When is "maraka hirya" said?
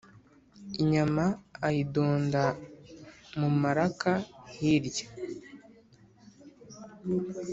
3.61-5.07